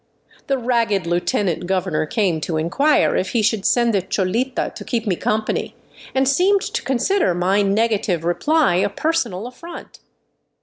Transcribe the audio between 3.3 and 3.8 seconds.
he should